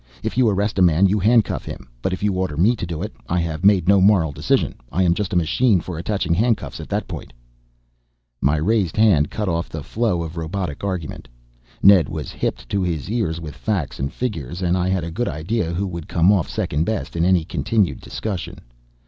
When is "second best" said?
16.49-17.15